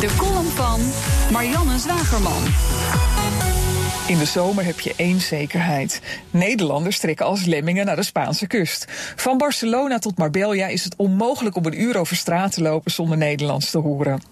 [0.00, 0.80] De column van
[1.32, 2.42] Marianne Zwagerman.
[4.06, 6.00] In de zomer heb je één zekerheid.
[6.30, 8.84] Nederlanders trekken als lemmingen naar de Spaanse kust.
[9.16, 13.16] Van Barcelona tot Marbella is het onmogelijk om een uur over straat te lopen zonder
[13.16, 14.22] Nederlands te horen.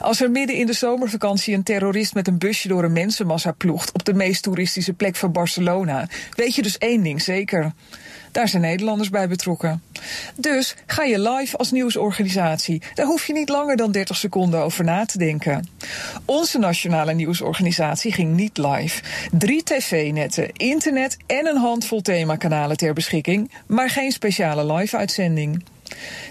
[0.00, 3.92] Als er midden in de zomervakantie een terrorist met een busje door een mensenmassa ploegt
[3.92, 7.72] op de meest toeristische plek van Barcelona, weet je dus één ding zeker.
[8.36, 9.82] Daar zijn Nederlanders bij betrokken.
[10.34, 12.82] Dus ga je live als nieuwsorganisatie.
[12.94, 15.68] Daar hoef je niet langer dan 30 seconden over na te denken.
[16.24, 19.02] Onze nationale nieuwsorganisatie ging niet live.
[19.32, 25.64] Drie tv-netten, internet en een handvol themakanalen ter beschikking, maar geen speciale live-uitzending.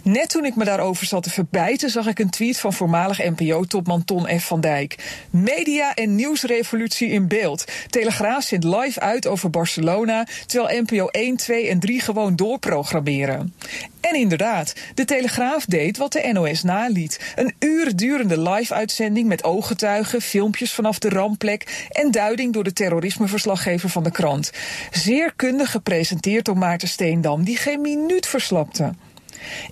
[0.04, 4.04] Net toen ik me daarover zat te verbijten, zag ik een tweet van voormalig NPO-topman
[4.04, 4.44] Ton F.
[4.46, 4.96] van Dijk.
[5.30, 7.66] Media en nieuwsrevolutie in beeld.
[7.90, 13.54] Telegraaf zendt live uit over Barcelona, terwijl NPO 1, 2 en 3 gewoon doorprogrammeren.
[14.02, 17.34] En inderdaad, de Telegraaf deed wat de NOS naliet.
[17.36, 23.90] Een uur durende live-uitzending met ooggetuigen, filmpjes vanaf de rampplek en duiding door de terrorismeverslaggever
[23.90, 24.52] van de krant.
[24.92, 28.94] Zeer kundig gepresenteerd door Maarten Steendam, die geen minuut verslapte.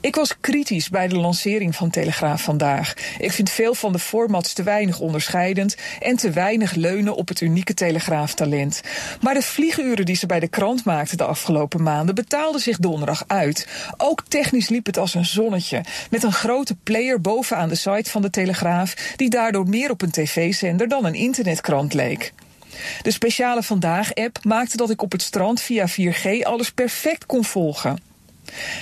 [0.02, 2.94] Ik was kritisch bij de lancering van Telegraaf vandaag.
[3.18, 7.42] Ik vind veel van de formats te weinig onderscheidend en te weinig leunen op het
[7.42, 8.82] unieke Telegraaftalent.
[9.22, 13.24] Maar de vlieguren die ze bij de krant maakten de afgelopen maanden betaalden zich donderdag
[13.28, 13.68] uit.
[13.98, 18.22] Ook technisch liep het als een zonnetje, met een grote player bovenaan de site van
[18.22, 22.34] de Telegraaf, die daardoor meer op een tv-zender dan een internetkrant leek.
[23.02, 28.13] De speciale Vandaag-app maakte dat ik op het strand via 4G alles perfect kon volgen.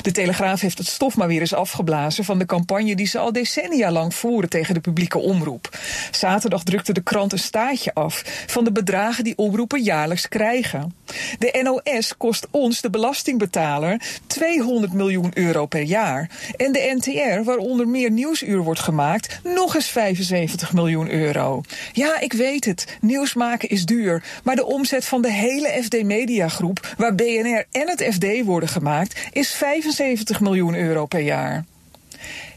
[0.02, 3.32] De Telegraaf heeft het stof maar weer eens afgeblazen van de campagne die ze al
[3.32, 5.80] decennia lang voeren tegen de publieke omroep.
[6.12, 10.94] Zaterdag drukte de krant een staatje af van de bedragen die omroepen jaarlijks krijgen.
[11.40, 16.30] De NOS kost ons, de belastingbetaler, 200 miljoen euro per jaar.
[16.58, 21.62] En de NTR, waaronder meer nieuwsuur wordt gemaakt, nog eens 75 miljoen euro.
[21.94, 24.24] Ja, ik weet het, nieuws maken is duur.
[24.44, 29.20] Maar de omzet van de hele FD Mediagroep, waar BNR en het FD worden gemaakt,
[29.32, 31.66] is 75 miljoen euro per jaar.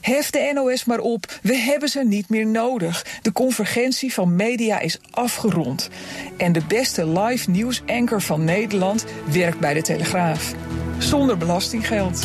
[0.01, 3.07] Hef de NOS maar op, we hebben ze niet meer nodig.
[3.23, 5.89] De convergentie van media is afgerond.
[6.37, 10.53] En de beste live nieuws anchor van Nederland werkt bij de Telegraaf.
[10.99, 12.25] Zonder belastinggeld.